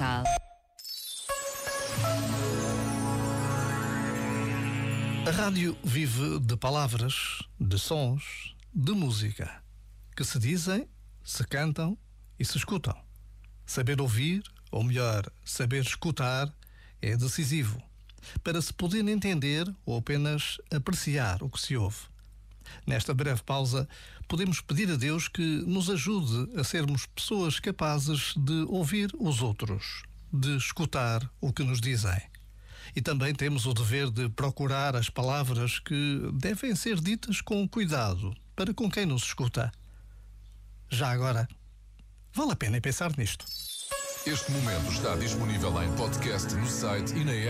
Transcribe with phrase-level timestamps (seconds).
[0.00, 0.24] local.
[5.26, 9.62] A rádio vive de palavras, de sons, de música,
[10.16, 10.88] que se dizem,
[11.22, 11.98] se cantam
[12.38, 12.96] e se escutam.
[13.66, 16.52] Saber ouvir, ou melhor, saber escutar,
[17.02, 17.82] é decisivo
[18.42, 22.09] para se poder entender ou apenas apreciar o que se ouve.
[22.86, 23.88] Nesta breve pausa,
[24.28, 30.02] podemos pedir a Deus que nos ajude a sermos pessoas capazes de ouvir os outros,
[30.32, 32.20] de escutar o que nos dizem.
[32.94, 38.34] E também temos o dever de procurar as palavras que devem ser ditas com cuidado
[38.56, 39.72] para com quem nos escuta.
[40.90, 41.48] Já agora,
[42.34, 43.44] vale a pena pensar nisto.
[44.26, 47.48] Este momento está disponível em podcast no site e na app.